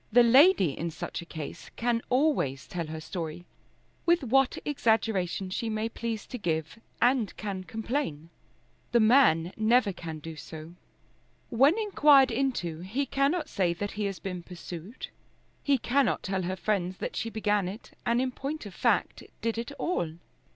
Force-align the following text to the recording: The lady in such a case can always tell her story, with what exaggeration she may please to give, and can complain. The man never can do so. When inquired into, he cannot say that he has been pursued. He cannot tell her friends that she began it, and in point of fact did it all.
The 0.11 0.23
lady 0.23 0.71
in 0.75 0.89
such 0.89 1.21
a 1.21 1.27
case 1.27 1.69
can 1.75 2.01
always 2.09 2.65
tell 2.65 2.87
her 2.87 2.99
story, 2.99 3.45
with 4.03 4.23
what 4.23 4.57
exaggeration 4.65 5.51
she 5.51 5.69
may 5.69 5.89
please 5.89 6.25
to 6.25 6.39
give, 6.39 6.79
and 6.99 7.37
can 7.37 7.65
complain. 7.65 8.31
The 8.93 8.99
man 8.99 9.53
never 9.55 9.93
can 9.93 10.17
do 10.17 10.35
so. 10.35 10.73
When 11.51 11.77
inquired 11.77 12.31
into, 12.31 12.79
he 12.79 13.05
cannot 13.05 13.47
say 13.47 13.73
that 13.75 13.91
he 13.91 14.05
has 14.05 14.17
been 14.17 14.41
pursued. 14.41 15.09
He 15.61 15.77
cannot 15.77 16.23
tell 16.23 16.41
her 16.41 16.55
friends 16.55 16.97
that 16.97 17.15
she 17.15 17.29
began 17.29 17.67
it, 17.67 17.91
and 18.03 18.19
in 18.19 18.31
point 18.31 18.65
of 18.65 18.73
fact 18.73 19.23
did 19.41 19.59
it 19.59 19.71
all. 19.73 20.13